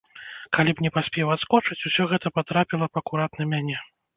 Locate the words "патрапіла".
2.39-2.85